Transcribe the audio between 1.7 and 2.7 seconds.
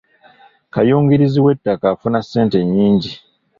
afuna ssente